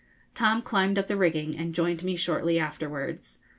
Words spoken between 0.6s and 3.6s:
climbed up the rigging and joined me shortly afterwards.